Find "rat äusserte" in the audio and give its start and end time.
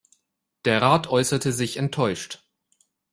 0.81-1.51